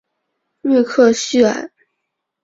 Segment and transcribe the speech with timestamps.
[0.63, 1.69] 瑞克叙埃。